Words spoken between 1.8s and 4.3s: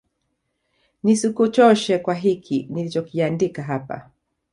kwa hiki nilichokiandika hapa